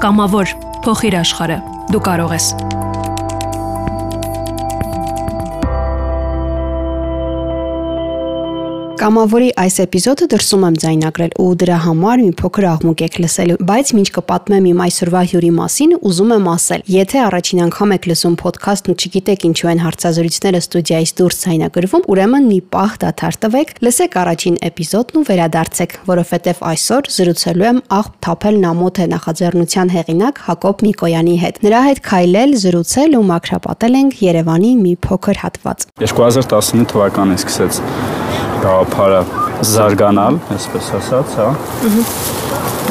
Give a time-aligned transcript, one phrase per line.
[0.00, 0.52] Կամավոր
[0.86, 1.56] փոխիր աշխարհը։
[1.92, 2.46] Դու կարող ես։
[9.00, 13.92] Կամավորի այս էպիզոդը դրսում եմ ձայնագրել ու դրա համար մի փոքր աղմուկ եք լսելու, բայց
[13.96, 18.92] ինչ կպատմեմ իմ այսօրվա հյուրի մասին, ուզում եմ ասել, եթե առաջին անգամ եք լսում ոդքասթն
[18.92, 24.60] ու չգիտեք ինչու են հարցազրույցները ստուդիայից դուրս ձայնագրվում, ուրեմն մի պահ դադար տվեք, լսեք առաջին
[24.68, 31.36] էպիզոդն ու վերադարձեք, որովհետև այսօր զրուցելու եմ աղբ թափել նամոթ է նախաձեռնության հեղինակ Հակոբ Նիկոյանի
[31.40, 38.19] հետ։ Նրա հետ քայլել, զրուցել ու մակրապատել ենք Երևանի մի փոքր հատված։ 2019 թվականին սկսեց
[38.60, 39.20] գաղափարը
[39.70, 41.48] զարգանալ, այսպես ասած, հա։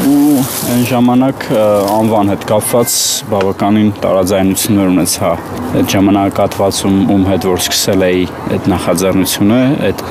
[0.09, 1.45] Ու այն ժամանակ
[1.91, 2.93] անվան հետ կապված
[3.29, 5.31] բավականին տարաձայնություններ ունեցա
[5.79, 8.23] այդ ժամանակահատվածում ում հետ որ սկսել էի
[8.55, 9.59] այդ նախաձեռնությունը
[9.89, 10.05] այդ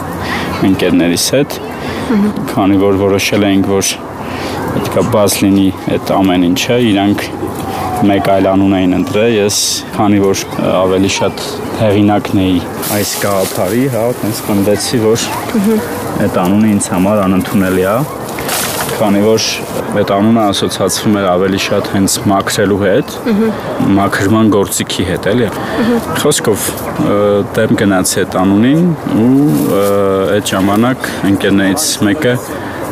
[0.69, 1.59] ընկերներիս հետ
[2.53, 3.95] քանի որ որոշել էինք որ
[4.75, 7.25] պետքա բաց լինի այդ ամեն ինչը իրանք
[8.07, 9.57] մեկ այլ անուն էին ընտրել ես
[9.97, 11.41] քանի որ ավելի շատ
[11.81, 12.61] հեղինակն էի
[12.95, 15.25] այս գաղափարի, հա, տենց խնդեցի, որ
[16.27, 17.97] այդ անունը ինձ համար անընդունելի է,
[18.99, 19.49] քանի որ
[19.99, 23.19] այդ անունը ասոցացվում էր ավելի շատ հենց մաքրելու հետ,
[23.99, 25.51] մաքրման գործիքի հետ, էլի։
[26.23, 26.71] Խոսքով
[27.59, 28.89] դեմ գնացի այդ անունին
[29.27, 29.83] ու
[30.39, 32.35] այդ ժամանակ ընկերներից մեկը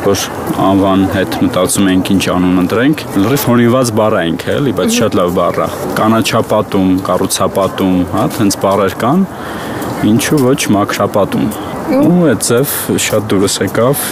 [0.07, 0.21] որ
[0.63, 5.31] անվան հետ մտածում ենք ինչ անուն ընտրենք։ Լրիվ հորինված բառ ենք, էլի, բայց շատ լավ
[5.37, 9.25] բառ է։ Կանաչապատում, կառուցապատում, հա, տենց բառեր կան,
[10.11, 11.49] ինչու ոչ մաքրապատում։
[11.97, 12.71] Ու այդ ձև
[13.07, 14.05] շատ դուրս եկավ,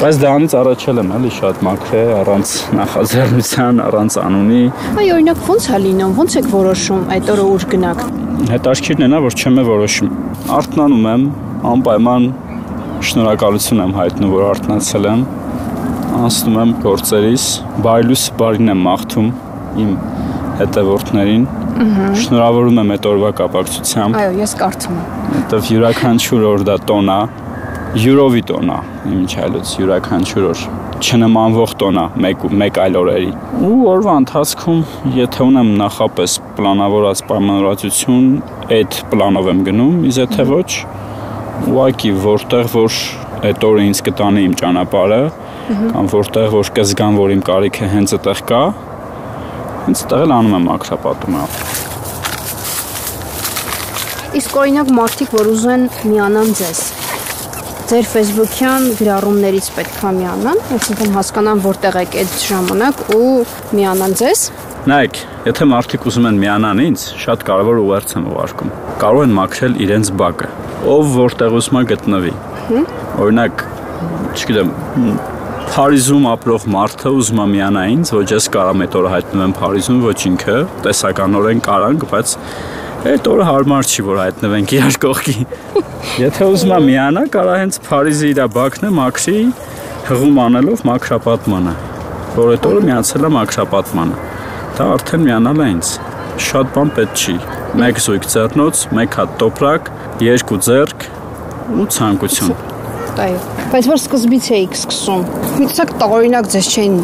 [0.00, 4.62] բայց դրանից առաջել եմ էլի շատ մաքրե առանց նախաձեռնության, առանց անունի։
[5.00, 8.04] Այ օրինակ ո՞նց է լինում, ո՞նց եք որոշում այդ օրը ուր գնաք։
[8.50, 10.14] Հետարքիրն է նա, որ չեմ որոշում։
[10.60, 11.26] Արթնանում եմ,
[11.70, 12.30] անպայման
[13.10, 15.22] շնորհակալություն եմ հայտնում, որ արթնացել եմ
[16.18, 17.44] անցնում եմ գործերիս,
[17.84, 19.28] բայլուս բարին եմ մաղթում
[19.84, 19.92] իմ
[20.60, 21.44] հետևորդներին։
[22.20, 27.20] Շնորհավորում եմ այդ օրվա կապակցությամբ։ Այո, ես կարծում եմ։ Որտեվ յուրաքանչյուր օր դա տոն է,
[28.04, 28.78] յուրովի տոն է,
[29.20, 30.64] ինչ այլոց յուրաքանչյուր օր
[31.00, 33.30] չնմանվող տոն է մեկ մեկ այլ օրերի։
[33.64, 34.80] Ու օրվա ընթացքում,
[35.16, 38.26] եթե ունեմ նախապես պլանավորած պայմանավորվածություն,
[38.76, 40.70] այդ պլանով եմ գնում, իսկ եթե ոչ,
[41.70, 42.98] ուղղակի որտեղ որ
[43.48, 45.22] այդ օրը ինձ կտանի իմ ճանապարհը,
[45.70, 48.62] որտեղ որ կզգամ, որ իմ կարիքը հենց այդտեղ կա,
[49.86, 51.42] հենց այդտեղ էլ անում եմ ակրապատումը։
[54.40, 56.82] Իսկ օրինակ մարդիկ, որ ուզում են միանան ձեզ,
[57.90, 63.32] ձեր Facebook-յան գրառումներից պետքա միանան, այսինքն հասկանան որտեղ եք այդ ժամանակ ու
[63.78, 64.44] միանան ձեզ։
[64.90, 65.18] Նայեք,
[65.50, 68.70] եթե մարդիկ ուզում են միանան ինձ, շատ կարևոր ուղերձ եմ ուղարկում։
[69.02, 70.54] Կարող են մաքրել իրենց բակը,
[70.94, 72.32] ով որտեղ ուզում է գտնվի։
[73.20, 73.66] Օրինակ,
[74.40, 74.72] չգիտեմ,
[75.70, 80.14] Փարիզում ապրող մարդը ուզում է միանա ինձ, ոչ ես կարամ այդ օրը հայտնվեմ Փարիզում, ոչ
[80.30, 82.32] ինքը, տեսականորեն կարանք, բայց
[83.10, 85.34] այդ օրը հարմար չի, որ հայտնվենք իրար կողքի։
[86.24, 89.36] Եթե ուզում է միանա, կարա հենց Փարիզի իր բակն է մաքրի
[90.10, 91.76] հղում անելով մաքրապատմանը,
[92.40, 94.24] որ այդ օրը միացել է մաքրապատմանը։
[94.80, 95.92] Դա արդեն միանալ է ինձ։
[96.50, 97.36] Շատ բան պետք չի։
[97.84, 99.94] Մեկ զույգ ձեռնոց, մեկ հատ տոպրակ,
[100.26, 101.08] երկու ձեռք
[101.78, 102.69] ու ցանկություն
[103.20, 103.40] այո։
[103.72, 105.24] Բայց որ սկզբից էիք սկսում։
[105.60, 106.96] Միցակ տարօրինակ ձեզ չէին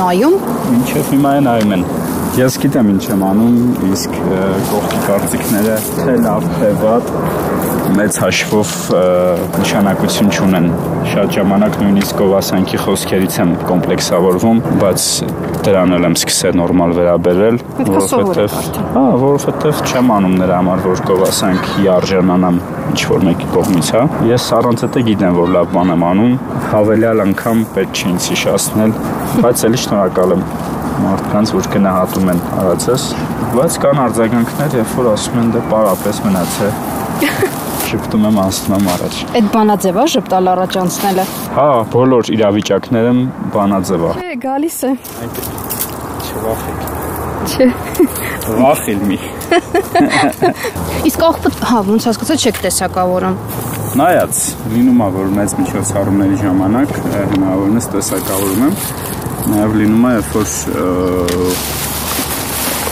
[0.00, 0.34] նայում։
[0.80, 1.84] Ինչեւ հիմա են նայում են։
[2.38, 3.54] Ես գիտեմ ինչ եմ անում,
[3.90, 4.12] իսկ
[4.70, 7.08] կողքի կարծիքները թե լավ թե վատ
[7.96, 8.74] մեծ հաշվով
[9.56, 10.68] նշանակություն չունեն։
[11.10, 15.08] Շատ ժամանակ նույնիսկ գովասանքի խոսքերից եմ կոմպլեքսավորվում, բայց
[15.66, 17.60] դրան էլ եմ սկսել նորմալ վերաբերել,
[17.90, 18.56] որովհետև
[18.94, 24.50] հա, որովհետև չեմ անում նրա համար, որ գովասանքի արժանանամ ինչ որ մեկի կողմից, հա։ Ես
[24.60, 26.34] առանց դա գիտեմ, որ լավ բան եմ անում,
[26.70, 28.98] հավելյալ անգամ պետք չի ինձ հիշացնել,
[29.40, 30.44] բայց ելի շնորհակալ եմ
[31.04, 33.06] մարդկանց, որ գնահատում են արածս,
[33.56, 36.70] բայց կան արձագանքներ, երբ որ ասում են դե պարապես մնացե
[37.90, 41.24] շփտում եմ անցնում եմ առաջ։ Այդ բանաձև է շփտալ առաջ անցնելը։
[41.56, 43.20] Հա, բոլոր իրավիճակներում
[43.56, 44.92] բանաձև է։ Չէ, գալիս է։
[46.30, 46.90] Չվախեք։
[47.50, 47.66] Չէ։
[48.60, 49.18] Վախիլ մի։
[51.10, 53.38] Իսկ աղբը, հա, ոնց հասկացա չեք տեսակավորում։
[54.00, 58.76] Նայած, լինում է որ մեծ միջոցառումների ժամանակ հնարավորինս տեսակավորում եմ։
[59.50, 60.50] Նաև լինում է, երբ որ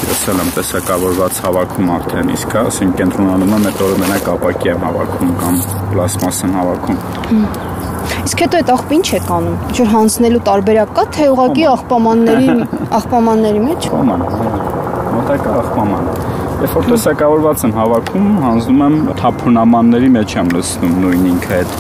[0.09, 4.87] ես էլ եմ տեսակավորված հավաքում արդեն իսկ, ասենք կենտրոնանում եմ այդ օրը մենակ ապակի եմ
[4.87, 5.61] հավաքում կամ
[5.93, 6.99] պլաստմաս եմ հավաքում։
[8.29, 12.57] Իսկ հետո այդ աղբը ինչ եք անում։ Ինչ որ հանձնելու տարբերակ կա, թե ուղակի աղբամանների
[12.99, 14.27] աղբամանների մեջ։ Աղբաման։
[15.19, 16.11] Մոտակա աղբաման։
[16.59, 21.77] Երբ որ տեսակավորված եմ հավաքում, հանձնում եմ թափունամանների մեջ եմ լցնում նույն ինքը այդ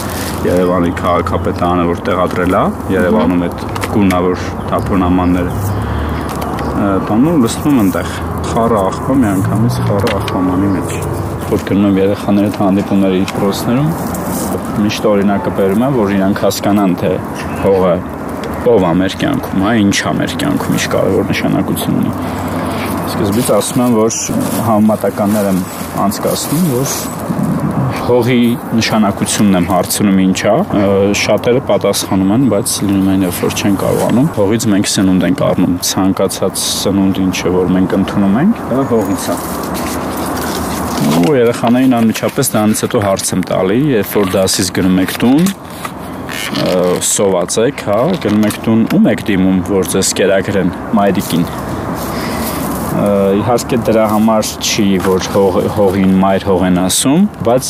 [0.46, 2.62] Երևանի քաղաքապետարանը, որ տեղադրել է
[2.94, 3.64] Երևանում այդ
[3.96, 5.52] գունավոր թափունամանները
[7.08, 8.12] տանում լցնում այնտեղ
[8.50, 10.90] խառը աղբա միանգամից խառը աղբամանի մեջ
[11.48, 13.90] որ գնում երեխաների հետ հանդիպումների դրոցներում
[14.84, 17.12] միշտ օրինակը բերում եմ որ իրանք հասկանան թե
[17.64, 17.94] հողը
[18.68, 22.12] ով է մեր կյանքում, հա, ինչ է մեր կյանքում, ինչ կարևոր նշանակություն ունի։
[23.12, 24.18] Սկզբից ասում եմ, որ
[24.66, 25.60] համատականներ եմ
[26.04, 26.96] անցկացնում, որ
[28.08, 30.52] հողի նշանակությունն եմ հարցնում ինչա,
[31.20, 35.74] շատերը պատասխանում են, բայց լինում են երբ որ չեն կարողանում։ Հողից մենք սնունդ ենք առնում,
[35.90, 39.38] ցանկացած սնունդ ինչը որ մենք ընդունում ենք, դա հողից է
[41.18, 45.48] ու երեխաներին անմիջապես դրանից հետո հարց եմ տալի, երբ որ դասից գնում եք տուն,
[47.12, 51.46] սոված եք, հա, գնում եք տուն, ում եք դիմում, որ ձեզ կերակրեն մայրիկին
[52.88, 57.66] իհարկե դրա համար չի որ հող, հողին մայր հող են ասում, բայց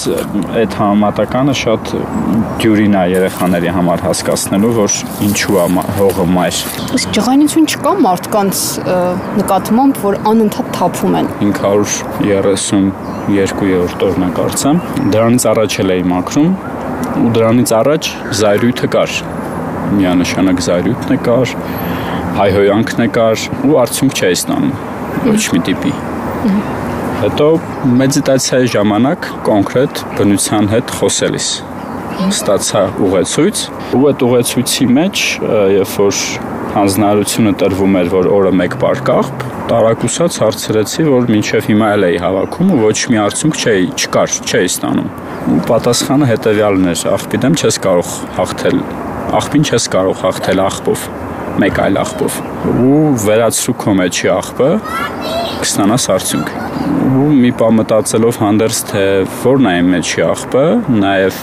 [0.61, 1.91] այդ համատականը շատ
[2.63, 5.67] դյուրին է երեխաների համար հասկացնելու, որ ինչու է
[5.99, 6.61] հողը մայր։
[6.99, 8.63] Իսկ ջղայնություն չկա մարդկանց
[9.43, 11.27] նկատմամբ, որ անընդհատ թափում են։
[12.23, 14.83] 532-րդ օրնա կարծեմ։
[15.15, 16.53] Դրանից առաջ էլ էի մաքրում
[17.19, 19.19] ու դրանից առաջ զայրույթը կար։
[19.99, 21.57] Միանշանակ զայրույթն է կար,
[22.39, 24.88] հայհոյանքն է կար ու արդյունք չէի ստանում
[25.29, 25.95] ոչ մի տիպի։
[27.19, 27.49] Հետո
[27.99, 31.49] մեդիտացիայի ժամանակ կոնկրետ բնության հետ խոսելիս
[32.19, 33.61] ստացա ուղեցույց
[33.95, 35.21] ու այդ ուղեցույցի մեջ
[35.75, 36.23] երբ որ
[36.75, 42.73] հանձնարարությունը տրվում էր որ օրը մեկ բարկաղբ տարակուսած հարցրեցի որ մինչև հիմա էլ էի հավաքում
[42.75, 45.09] ու ոչ մի արդյունք չէի չկար չէի ստանում
[45.49, 47.05] ու պատասխանը հետեւյալն էր.
[47.15, 48.83] Աղբի դեմ չես կարող հաղթել
[49.39, 51.09] աղբին չես կարող հաղթել աղբով
[51.63, 52.41] մեկ այլ աղբով
[52.87, 54.71] ու վերացրու քո մեջի աղբը
[55.59, 56.53] կստանաս արդյունք
[57.19, 59.07] ու մի բան մտածելով հանդերձ թե
[59.45, 60.67] որն է մեջի աղբը
[60.99, 61.41] նաև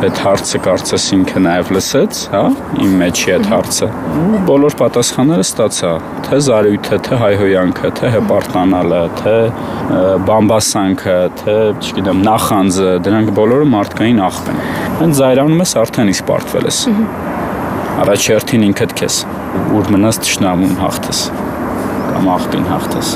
[0.00, 2.40] այդ հարցը կարծես ինքը նաև լսեց, հա,
[2.80, 3.88] իմ մեջի այդ հարցը։
[4.20, 5.90] Ու բոլոր պատասխանները ստացա,
[6.24, 9.34] թե զարույթը, թե հայհոյանքը, թե հպարտանալը, թե
[10.30, 14.64] բամբասանքը, թե, չգիտեմ, նախանձը, դրանք բոլորը մարդկային աղբ են։
[15.02, 16.80] Հենց զայրանում ես արդեն իսկ պարտվել ես։
[18.00, 19.16] Առաջերտին ինքդ քեզ,
[19.76, 21.18] ուր մնաս ճշնամուն հաղթես
[22.10, 23.10] կամ աղբին հաղթես։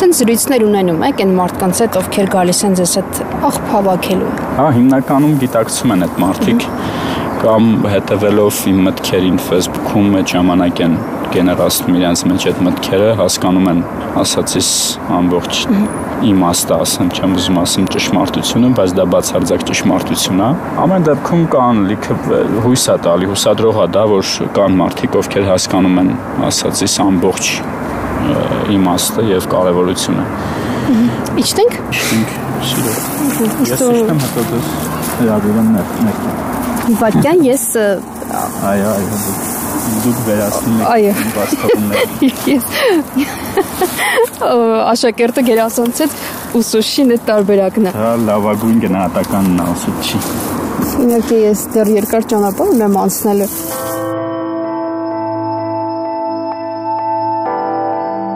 [0.00, 3.20] Սենց զրույցներ ունենում եք այն մարդկանց հետ, ովքեր գալիս են ձեզ հետ
[3.50, 6.66] աղբ հավաքելու։ Հա, հիմնականում գիտակցում են այդ մարդիկ
[7.44, 10.96] կամ հետևելով իմ մտքերին Facebook-ում այդ ժամանակ են
[11.34, 13.80] գեներացնում իրենց մեջ այդ մտքերը, հասկանում են
[14.20, 14.70] ասացիս
[15.16, 15.60] ամբողջ
[16.30, 20.48] իմաստը, ասեմ, չեմ ուզում ասեմ ճշմարտությունը, բայց դա բացարձակ ճշմարտություն է։
[20.84, 22.16] Ամեն դեպքում կան լիքը
[22.66, 26.10] հույս է տալի, հուսադրող է դա, որ կան մարդիկ, ովքեր հասկանում են
[26.50, 27.52] ասացիս ամբողջ
[28.76, 30.26] իմաստը եւ կարեւորությունը։
[31.40, 32.36] Իջտենք։ Իջտենք,
[32.70, 32.94] սիրո։
[33.70, 34.70] Ես իջտեմ հետո դες
[35.20, 37.66] հրավիրեմ ներք։ Վարքյան ես
[38.70, 39.59] Այո, այո,
[40.04, 42.64] դուք վերացնում եք բաստավորները։ Ես
[44.94, 46.16] աշակերտը գերասանցեց
[46.60, 50.22] ուսուցչին այդ տարբերակն է։ Դա լավագույն գնահատականն է ուսուցչի։
[51.06, 53.50] Իհարկե ես դեռ երկար ճանապարհ ունեմ անցնելու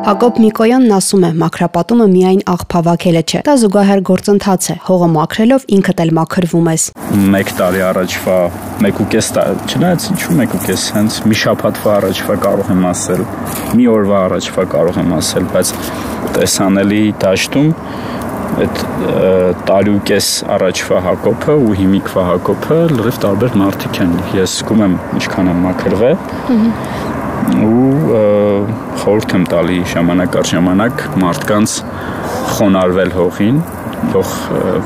[0.04, 6.02] Հակոբ Միկոյանն ասում է, մաքրապատումը միայն աղբավակելը չէ։ Դա զուգահեռ գործընթաց է։ Հողը մաքրելով ինքդ
[6.04, 6.84] էլ մաքրվում ես։
[7.38, 8.34] 1 տարի առաջվա
[8.84, 13.24] 1.5 տարի, չնայած ինչու 1.5, հենց մի շաբաթվա առաջվա կարող եմ ասել,
[13.80, 15.72] մի օրվա առաջվա կարող եմ ասել, բայց
[16.36, 17.72] տեսանելի դաշտում
[18.54, 18.82] այդ
[19.66, 25.64] տարյուկես առաջվա Հակոբը ու հիմիկվա Հակոբը լրիվ տարբեր մարդիկ են։ Ես զգում եմ ինչքան եմ
[25.64, 27.13] մաքրվել
[27.64, 28.66] ու
[29.02, 31.76] խորհուրդ եմ տալի ժամանակ առ ժամանակ մարդկանց
[32.54, 33.60] խոնարվել հողին
[34.12, 34.32] թող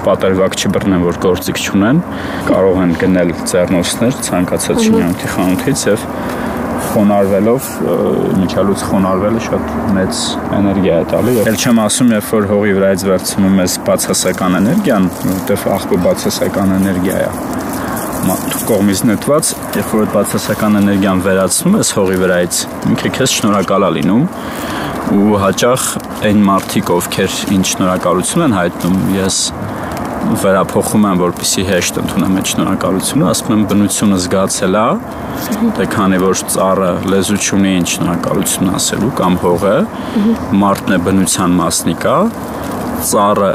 [0.06, 2.02] պատերվակ չբռնեն որ գործիք չունեն
[2.48, 6.06] կարող են գնել ձեռնոցներ ցանկացած շինանքի խանութից եւ
[6.88, 7.68] խոնարվելով
[8.38, 10.20] միջալուց խոնարվելը շատ մեծ
[10.58, 15.66] էներգիա է տալի։ Էլ չեմ ասում, երբ որ հողի վրայից վերցնում ես բացասական էներգիան, որտեղ
[15.76, 17.32] աղբը բացասական էներգիա է
[18.68, 22.58] կողմից նետված, երբ որ այդ բացասական էներգիան վերացնում ես հողի վրայից,
[22.90, 24.24] ինքը քեզ շնորհակալ է լինում
[25.18, 25.84] ու հաճախ
[26.28, 29.38] այն մարդիկ, ովքեր ինչ շնորհակալություն են հայտնում, ես
[30.42, 34.84] վերափոխում եմ, որպեսի հեշտ ընդունեմ այդ շնորհակալությունը, ասում եմ բնությունը զգացել է,
[35.78, 39.76] թե քանի որ ծառը լեզու չունի ինչ շնորհակալություն ասելու կամ հողը,
[40.64, 42.16] մարդն է բնության մասնիկա,
[43.08, 43.52] ծառը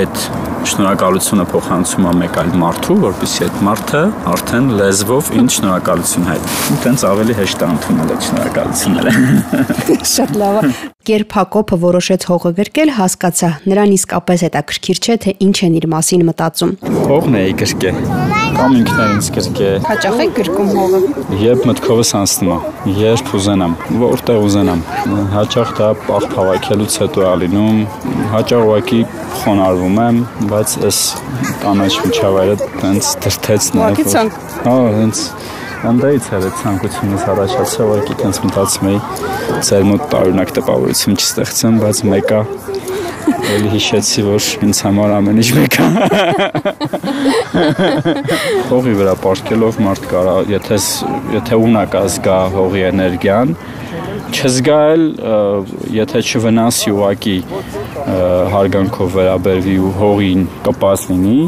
[0.00, 0.24] այդ
[0.72, 6.80] շնորհակալությունը փոխանցում է մեկ այլ մարդու, որպեսզի այդ մարդը արդեն լեզվով ինչ շնորհակալություն հայտնի։ Ու
[6.86, 9.14] տենց ավելի հեշտ է ընդունել այդ շնորհակալությունները։
[10.16, 10.74] Շատ լավ է։
[11.06, 16.26] Երբ Հակոբը որոշեց հողը գրկել, հասկացա, նրան իսկապես հետաքրքիր չէ, թե ինչ են իր մասին
[16.32, 16.72] մտածում։
[17.06, 18.00] Հողն է գրկել։
[18.56, 21.00] կամ ինքն ինձ գրկե։ Հաճախ եք գրկում հողը։
[21.42, 24.84] Երբ մտքովս անցնում է, երբ ուզենամ, որտեղ ուզենամ։
[25.36, 27.80] Հաճախ դա պահ հավաքելուց հետո է լինում,
[28.32, 29.00] հաճախ ուղակի
[29.42, 30.22] խոնարհվում եմ,
[30.56, 30.98] բայց այս
[31.60, 35.18] կանաչ միջավայրը տենց դրթեց նաև։ Հա, հենց
[35.86, 39.00] Անդայից էր այդ ցանկությունից առաջացավ, ուղղակի տենց մտածում էի
[39.68, 42.40] ծեր մոտ տարօրինակ տպավորություն չստեղծեմ, բայց մեկը
[43.26, 45.86] Էլի հիշեցի, որ ինձ համար ամեն ինչ մեկ է։
[48.70, 50.78] Հողի վրա ապարկելով մարդ կարա, եթե
[51.36, 53.54] եթե ունակ ազգա հողի էներգիան,
[54.34, 55.04] չզգալ,
[55.94, 57.36] եթե չվնասի ուղակի
[58.06, 61.38] հարգանքով վերաբերվի ու հողին կպած լինի,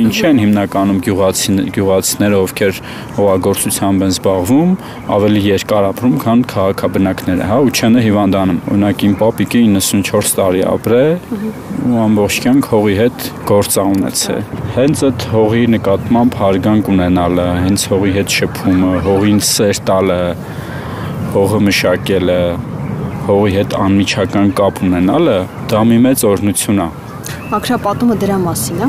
[0.00, 2.78] ինչ են հիմնականում գյուղացի գյուղացիները, ովքեր
[3.16, 4.70] հողագործությամբ են զբաղվում,
[5.16, 11.02] ավելի երկար ապրում, քան քաղաքաբնակները, հա, ու չեն հիվանդանում։ Օրինակ իմ պապիկը 94 տարի ապրե
[11.86, 14.40] ու ամբողջ կյանք հողի հետ գործ ունեցել։
[14.76, 20.22] Հենց այդ հողի նկատմամբ հարգանք ունենալը, հենց հողի հետ շփումը, հողին սեր տալը,
[21.36, 22.40] հողը մշակելը,
[23.26, 25.32] հողի հետ անմիջական կապ ունենալը
[25.70, 26.84] դա մի մեծ օրհնություն է։
[27.50, 28.88] Մակրապատումը դրա մասին է։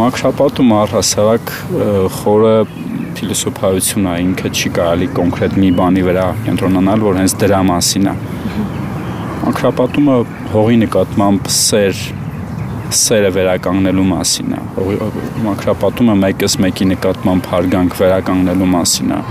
[0.00, 1.52] Մակրապատումը առհասարակ
[2.16, 2.54] խորը
[3.20, 8.16] փիլիսոփայություն է, ինքը չի կարելի կոնկրետ մի բանի վրա կենտրոնանալ, որ հենց դրա մասին է։
[9.46, 10.16] Մակրապատումը
[10.56, 12.00] հողի նկատմամբ սեր
[12.96, 14.64] սերը վերականգնելու մասին է։
[15.46, 19.22] Մակրապատումը մեկս մեկի նկատմամբ հարգանք վերականգնելու մասին է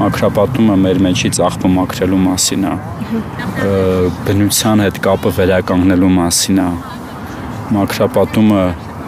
[0.00, 2.72] մակրապատումը մեր մեջից աղբը մաքրելու մասին է
[4.28, 6.70] բնության հետ կապը վերականգնելու մասին է
[7.76, 8.64] մակրապատումը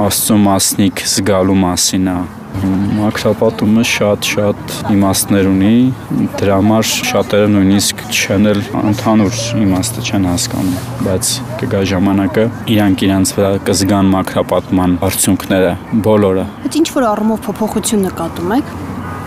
[0.07, 2.17] աստծո մասնիկ զգալու մասին է
[2.99, 5.73] մակրապատումը շատ-շատ իմաստներ ունի
[6.39, 8.61] դրա համար շատերը նույնիսկ չեն էլ
[8.93, 10.77] ընդհանուր իմաստը չեն հասկանում
[11.09, 11.33] բայց
[11.63, 12.47] կգա ժամանակը
[12.77, 15.75] իրանք իրանց վրա կզգան մակրապատման արդյունքները
[16.07, 18.75] բոլորը Այդ ինչ որ առումով փոփոխություն նկատում եք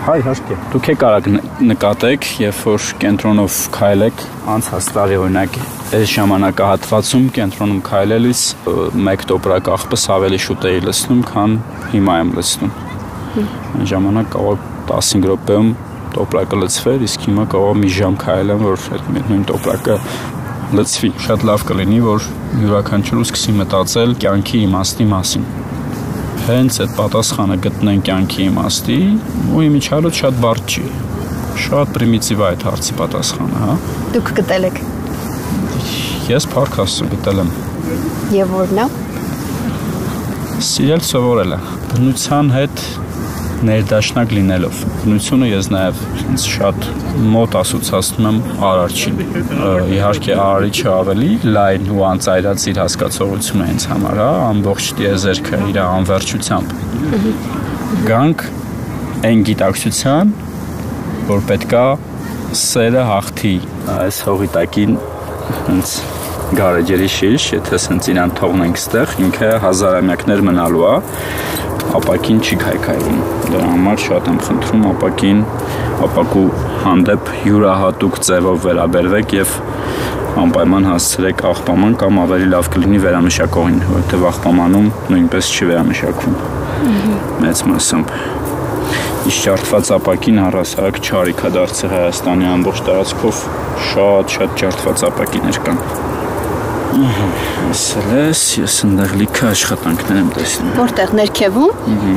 [0.06, 1.24] Հա, իհարկե։ Դուք եք կարող
[1.66, 4.20] նկատեք, երբ որ կենտրոնով քայլեք,
[4.52, 5.58] անցած տարի օրինակ
[5.98, 8.42] այս ժամանակահատվածում կենտրոնում քայլելիս
[9.08, 11.58] մեկ տոպրակ աղբս ավելի շուտ էի լցնում, քան
[11.96, 12.72] հիմա եմ լցնում։
[13.42, 15.74] Այն ժամանակ կարող 15 րոպեում
[16.14, 20.00] տոպրակը լցվեր, իսկ հիմա կարող մի ժամ քայլեմ, որ այդ նույն տոպրակը
[20.78, 22.32] լցվի։ Շատ լավ կլինի, որ
[22.62, 25.65] յուրաքանչյուրը սկսի մտածել կյանքի իմաստի մասին
[26.46, 28.98] հենց այդ պատասխանը գտնեն կյանքի իմաստի,
[29.56, 30.84] ու իմիջիալոց շատ բարդ չի։
[31.64, 33.74] Շատ պրիմիտիվ է այդ հարցի պատասխանը, հա։
[34.14, 34.78] Դուք գտել եք։
[36.30, 37.50] Ես փառք Աստծո գտել եմ։
[38.36, 38.86] Եվ որն է։
[40.70, 41.58] Սիրել սովորելը։
[41.90, 42.86] Բնության հետ
[43.70, 46.06] ներդաշնակ լինելով։ Բնությունը ես նաև
[46.46, 49.20] շատ մոտ ասոցացնում եմ արարչին։
[49.96, 55.78] Իհարկե արարիչը ավելի լայն ու անծայրած իր հասկացողությունն է ինձ համար, հա, ամբողջ դիեզերքը իր
[55.86, 56.74] անվերջությամբ։
[58.10, 58.44] Գանք
[59.30, 60.34] այն գիտակցության,
[61.30, 61.86] որ պետքա
[62.66, 63.54] սերը հաղթի
[63.96, 64.98] այս հողի տակին
[65.76, 65.96] ինձ
[66.56, 70.94] գարեջերի շիշ, եթե սենց իրան թողնենք ստեղ, ինքը հազարամյակներ մնալու է,
[71.94, 75.42] ապակին չի քայքայվում։ Դրա համար շատ եմ խնդրում ապակին,
[76.06, 76.44] ապակու
[76.82, 79.54] հանդեպ յուրահատուկ ձևով վերաբերվեք եւ
[80.42, 86.36] անպայման հասցրեք աղբաման կամ ավելի լավ կլինի վերամշակողին, որովհետեւ աղբամանում նույնպես չի վերամշակվում։
[87.46, 88.12] Մեծ մասամբ
[89.26, 93.40] իշ ջարդված ապակին առասարակ չարիքա դարձել Հայաստանի ամբողջ տարածքով
[93.86, 95.80] շատ-շատ ջարդված ապակիներ կան։
[96.96, 102.14] Ասել ես, ես ընդեղ լիքը աշխատանքներ եմ տեսնում։ Որտեղ ներքևում։ Ահա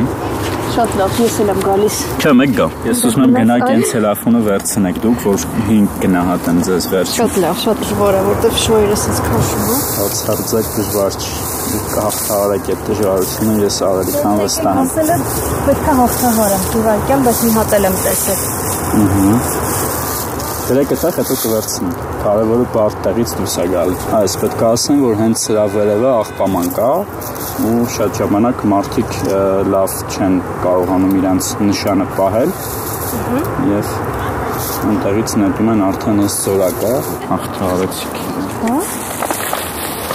[0.69, 4.41] Շատ լավ, ես էլ եմ գալիս։ Չէ, մեկ գա։ Ես ուզում եմ գնաք այն ցելոֆոնը
[4.45, 9.21] վերցնեք դուք, որ 5 գնահատեմ ձեզ վերջ։ Շատ լավ, շատ դժվար է, որտեղ շոյերը ասես
[9.25, 11.33] քաշում է։ Հացարձակ դժվար չի։
[11.69, 15.27] Դուք կհաղթահարեք այդ դժվարությունը, ես ավելի քան վստահ եմ։ Ասել եմ,
[15.67, 18.47] պետք է հաղթահարեմ, իվարկյան, բայց մի հատ եմ տեսել։
[18.99, 19.78] Ահա։
[20.68, 21.94] Դրեք այդտեղ հետո կվերցնեմ։
[22.24, 26.70] Կարևորը բարդ տեղից դուրս է գալ։ Այս պետք է ասեմ, որ հենց սրա վերևը աղբաման
[26.78, 26.90] կա
[27.68, 29.12] ու շատ ժամանակ մարդիկ
[29.74, 32.54] լավ չեն կարողանում իրանց նշանը պահել։
[33.74, 33.92] Եվ
[34.84, 36.94] այնտեղից նետում են արդեն այս ծորակը
[37.28, 38.18] հաղթարեցիք։
[38.64, 38.78] Հա։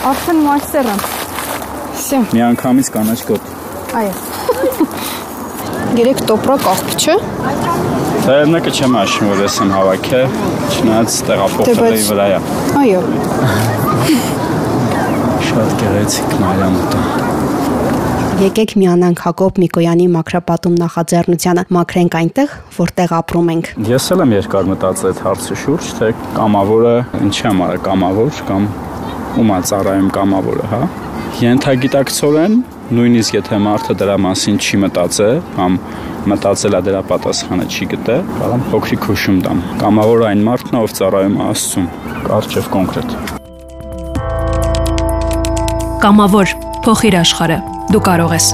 [0.10, 1.02] Արդեն մայստեր եմ։
[2.00, 3.50] Всё։ Մի անգամից կանաչ գոտ։
[4.00, 4.14] Այո։
[6.00, 7.16] Երեք տոպրակ աղբ չէ։
[8.25, 10.37] Դա մեկը չեմ աշին, որ ես եմ հավաքել,
[10.73, 12.37] չնայած տեղափոխելի վրա է։
[12.81, 13.01] Այո։
[15.45, 17.03] Շատ գեղեցիկ մայրամուտ է։
[18.47, 24.73] Եկեք միանանք Հակոբ Միկոյանի մակրապատում նախաձեռնությանը մակրենք այնտեղ, որտեղ ապրում ենք։ Ես էլ եմ երկար
[24.73, 26.95] մտածել այդ հարցի շուրջ, թե կամավորը
[27.29, 28.71] ինչի համար է կամավոր կամ
[29.45, 30.81] ումա ծառայում կամավորը, հա։
[31.45, 32.59] Ենթագիտակցորեն
[32.95, 35.79] նույնիսկ եթե մարդը դրա մասին չի մտածե կամ
[36.31, 41.41] մտածելա դրա պատասխանը չի գտե, կարող փոքրիկ հուշում տամ։ Կամավոր այն մարդն է, ով ծառայում
[41.45, 41.89] Աստծուն,
[42.29, 43.17] կարճ եւ կոնկրետ։
[46.05, 47.59] Կամավոր փոխիր աշխարհը։
[47.93, 48.49] Դու կարող ես։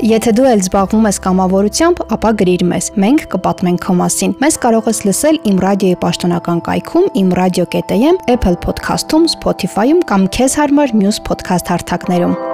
[0.00, 4.88] Եթե դու էլ զբաղվում ես կամավորությամբ, ապա գրիր մեզ։ Մենք կպատմենք քո մասին։ Մեզ կարող
[4.88, 11.74] ես լսել Իմ ռադիոյի պաշտոնական կայքում imradio.am, Apple Podcast-ում, Spotify-ում կամ քեզ հարմար մյուս podcast
[11.74, 12.49] հարթակներում։